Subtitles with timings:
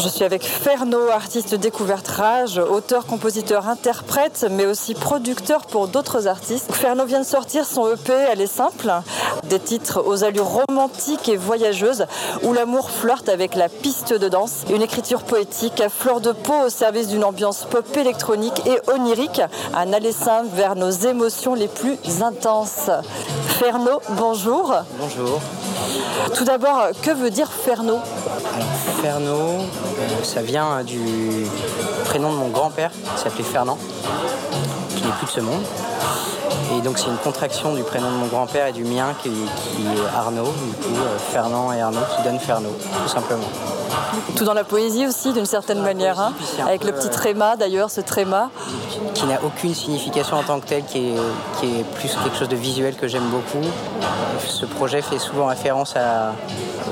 [0.00, 6.28] Je suis avec Ferno, artiste découverte rage, auteur, compositeur, interprète, mais aussi producteur pour d'autres
[6.28, 6.72] artistes.
[6.72, 8.92] Ferno vient de sortir son EP, elle est simple,
[9.48, 12.06] des titres aux allures romantiques et voyageuses,
[12.44, 16.66] où l'amour flirte avec la piste de danse, une écriture poétique à fleur de peau
[16.66, 19.42] au service d'une ambiance pop électronique et onirique,
[19.74, 22.90] un aller simple vers nos émotions les plus intenses.
[23.58, 24.72] Ferno, bonjour.
[25.00, 25.40] Bonjour.
[26.34, 27.98] Tout d'abord, que veut dire Ferno
[28.54, 28.68] Alors,
[29.00, 29.38] Ferno,
[30.22, 31.46] ça vient du
[32.04, 33.78] prénom de mon grand-père, qui s'appelait Fernand,
[34.96, 35.62] qui n'est plus de ce monde.
[36.76, 39.82] Et donc c'est une contraction du prénom de mon grand-père et du mien qui, qui
[39.82, 42.70] est Arnaud, du coup euh, Fernand et Arnaud qui donnent Ferno,
[43.02, 43.48] tout simplement.
[44.36, 46.32] Tout dans la poésie aussi, d'une certaine manière, hein,
[46.66, 48.50] avec peu, le petit euh, tréma d'ailleurs, ce tréma.
[49.18, 51.14] Qui n'a aucune signification en tant que tel, qui est,
[51.58, 53.66] qui est plus quelque chose de visuel que j'aime beaucoup.
[54.46, 56.32] Ce projet fait souvent référence à-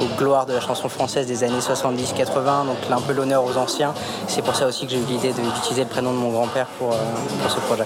[0.00, 3.94] aux gloires de la chanson française des années 70-80, donc un peu l'honneur aux anciens.
[4.26, 6.92] C'est pour ça aussi que j'ai eu l'idée d'utiliser le prénom de mon grand-père pour,
[6.92, 6.96] euh,
[7.42, 7.84] pour ce projet.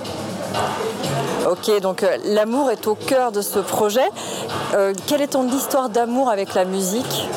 [1.50, 4.08] Ok, donc euh, l'amour est au cœur de ce projet.
[4.74, 7.28] Euh, quelle est ton histoire d'amour avec la musique?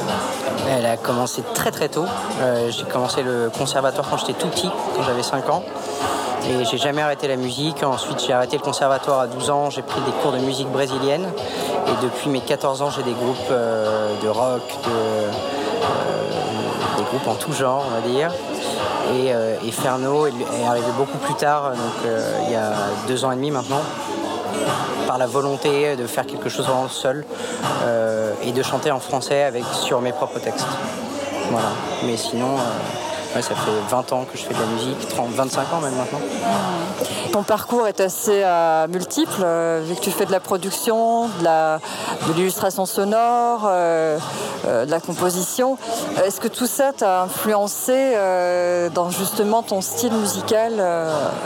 [0.69, 2.05] Elle a commencé très très tôt.
[2.41, 5.63] Euh, j'ai commencé le conservatoire quand j'étais tout petit, quand j'avais 5 ans.
[6.49, 7.83] Et j'ai jamais arrêté la musique.
[7.83, 9.69] Ensuite, j'ai arrêté le conservatoire à 12 ans.
[9.69, 11.25] J'ai pris des cours de musique brésilienne.
[11.87, 15.31] Et depuis mes 14 ans, j'ai des groupes euh, de rock, de, euh,
[16.97, 18.33] des groupes en tout genre, on va dire.
[19.15, 20.33] Et, euh, Ferno est
[20.67, 22.11] arrivé beaucoup plus tard, donc
[22.45, 22.73] il y a
[23.07, 23.81] deux ans et demi maintenant
[25.07, 27.25] par la volonté de faire quelque chose vraiment seul
[28.43, 30.67] et de chanter en français avec, sur mes propres textes.
[31.49, 31.69] Voilà.
[32.05, 32.55] Mais sinon,
[33.35, 35.95] ouais, ça fait 20 ans que je fais de la musique, 30, 25 ans même
[35.95, 36.19] maintenant.
[37.31, 42.33] Ton parcours est assez euh, multiple, euh, vu que tu fais de la production, de
[42.35, 44.19] l'illustration sonore, euh,
[44.65, 45.77] de la composition.
[46.23, 48.13] Est-ce que tout ça t'a influencé
[48.93, 50.79] dans justement ton style musical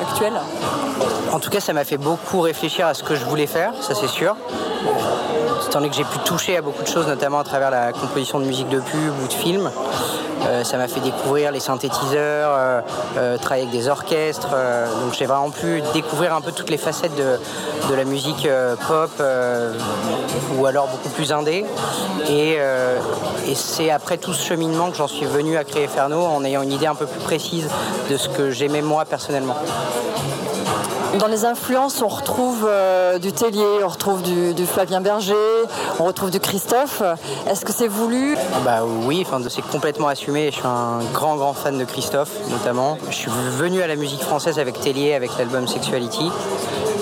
[0.02, 0.34] actuel?
[1.32, 3.96] En tout cas, ça m'a fait beaucoup réfléchir à ce que je voulais faire, ça
[3.96, 4.36] c'est sûr.
[5.68, 8.40] Étant donné que j'ai pu toucher à beaucoup de choses, notamment à travers la composition
[8.40, 9.70] de musique de pub ou de films.
[10.46, 12.82] Euh, ça m'a fait découvrir les synthétiseurs, euh,
[13.18, 14.50] euh, travailler avec des orchestres.
[15.02, 17.40] donc j'ai vraiment pu découvrir un peu toutes les facettes de,
[17.90, 18.48] de la musique
[18.88, 19.12] pop
[20.58, 21.66] ou alors beaucoup plus indé.
[22.30, 22.58] Et,
[23.48, 26.62] et c'est après tout ce cheminement que j'en suis venu à créer Ferno en ayant
[26.62, 27.70] une idée un peu plus précise
[28.10, 29.56] de ce que j'aimais moi personnellement.
[31.20, 35.34] Dans les influences, on retrouve euh, du Tellier, on retrouve du, du Flavien Berger,
[36.00, 37.02] on retrouve du Christophe.
[37.50, 38.38] Est-ce que c'est voulu?
[38.64, 40.27] Bah oui, enfin, c'est complètement assumé.
[40.28, 42.98] Je suis un grand, grand fan de Christophe, notamment.
[43.10, 46.30] Je suis venu à la musique française avec Tellier, avec l'album Sexuality,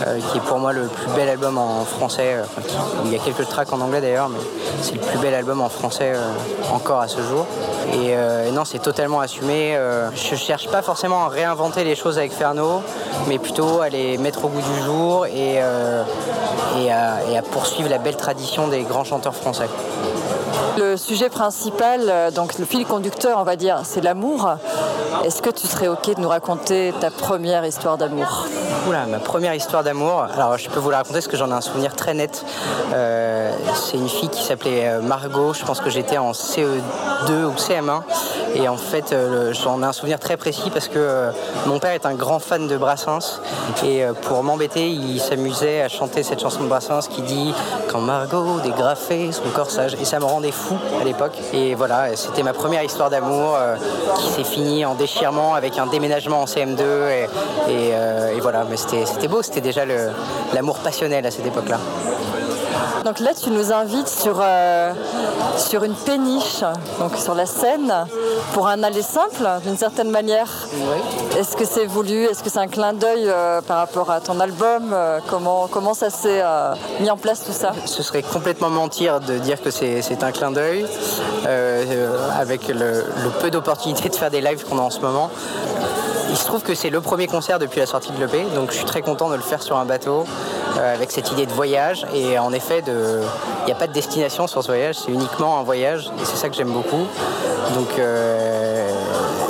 [0.05, 2.35] euh, qui est pour moi le plus bel album en français.
[2.35, 2.43] euh,
[3.05, 4.37] il y a quelques tracks en anglais d'ailleurs, mais
[4.83, 6.21] c'est le plus bel album en français euh,
[6.71, 7.47] encore à ce jour.
[7.93, 8.15] Et,
[8.51, 9.75] non, c'est totalement assumé.
[10.13, 12.83] je cherche pas forcément à réinventer les choses avec Ferno,
[13.27, 18.67] mais plutôt à les mettre au goût du jour et à poursuivre la belle tradition
[18.67, 19.67] des grands chanteurs français.
[20.77, 24.49] Le sujet principal, euh, donc le fil conducteur, on va dire, c'est l'amour.
[25.23, 28.45] Est-ce que tu serais OK de nous raconter ta première histoire d'amour
[28.87, 30.27] Oula, ma première histoire d'amour.
[30.33, 32.43] Alors, je peux vous la raconter parce que j'en ai un souvenir très net.
[32.93, 35.53] Euh, c'est une fille qui s'appelait euh, Margot.
[35.53, 38.01] Je pense que j'étais en CE2 ou CM1.
[38.55, 41.31] Et en fait, euh, j'en ai un souvenir très précis parce que euh,
[41.65, 43.41] mon père est un grand fan de Brassens.
[43.83, 47.53] Et euh, pour m'embêter, il s'amusait à chanter cette chanson de Brassens qui dit
[47.91, 49.95] Quand Margot dégrafait son corsage.
[49.99, 51.37] Et ça me rendait fou à l'époque.
[51.53, 53.57] Et voilà, c'était ma première histoire d'amour
[54.17, 56.81] qui s'est finie en déchirement avec un déménagement en CM2.
[57.69, 59.83] Et, voilà, mais c'était beau, c'était déjà
[60.53, 61.79] l'amour passionnel à cette époque-là.
[63.05, 64.91] Donc là, tu nous invites sur, euh,
[65.57, 66.61] sur une péniche,
[66.99, 67.93] donc sur la scène,
[68.53, 70.49] pour un aller simple, d'une certaine manière.
[71.37, 72.23] Est-ce que c'est voulu?
[72.23, 74.91] Est-ce que c'est un clin d'œil euh, par rapport à ton album?
[74.91, 76.41] Euh, comment, comment ça s'est
[76.99, 77.73] mis en place tout ça?
[77.85, 80.87] Ce serait complètement mentir de dire que c'est un clin d'œil,
[82.39, 85.29] avec le, le peu d'opportunités de faire des lives qu'on a en ce moment.
[86.31, 88.77] Il se trouve que c'est le premier concert depuis la sortie de l'EP, donc je
[88.77, 90.25] suis très content de le faire sur un bateau,
[90.77, 92.05] avec cette idée de voyage.
[92.13, 95.63] Et en effet, il n'y a pas de destination sur ce voyage, c'est uniquement un
[95.63, 97.07] voyage, et c'est ça que j'aime beaucoup.
[97.73, 98.89] Donc euh,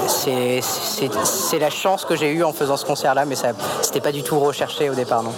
[0.07, 3.49] c'est la chance que j'ai eue en faisant ce concert-là, mais ça
[3.81, 5.33] c'était pas du tout recherché au départ, non.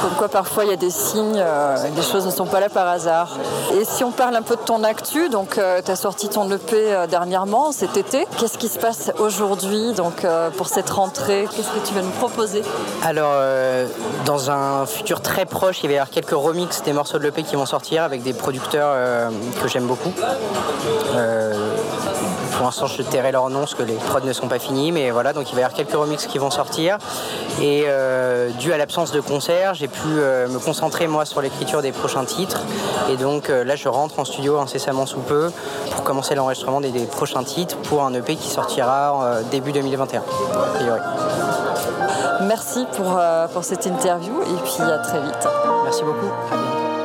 [0.00, 2.68] Comme quoi parfois il y a des signes, euh, les choses ne sont pas là
[2.68, 3.36] par hasard.
[3.74, 6.76] Et si on parle un peu de ton actu, donc tu as sorti ton EP
[6.76, 8.26] euh, dernièrement, cet été.
[8.38, 11.46] Qu'est-ce qui se passe aujourd'hui donc euh, pour cette rentrée?
[11.54, 12.62] Qu'est-ce que tu vas nous proposer?
[13.04, 13.86] Alors, euh,
[14.24, 17.42] dans un futur très proche, il va y avoir quelques remixes des morceaux de l'EP
[17.42, 19.30] qui vont sortir avec des producteurs euh,
[19.62, 20.12] que j'aime beaucoup.
[21.14, 21.74] Euh,
[22.56, 25.10] pour l'instant, je tairai leur nom parce que les prods ne sont pas finis, mais
[25.10, 26.98] voilà, donc il va y avoir quelques remixes qui vont sortir.
[27.60, 27.86] Et
[28.58, 32.62] dû à l'absence de concert, pu me concentrer moi sur l'écriture des prochains titres.
[33.10, 35.50] Et donc là, je rentre en studio incessamment sous peu
[35.90, 40.22] pour commencer l'enregistrement des, prochains titres pour un EP qui sortira début 2021.
[42.42, 43.18] Merci pour,
[43.52, 45.48] pour cette interview et puis à très vite.
[45.84, 46.32] Merci beaucoup.
[46.52, 46.97] À bientôt.